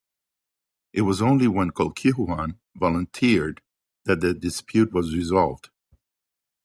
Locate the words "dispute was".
4.33-5.13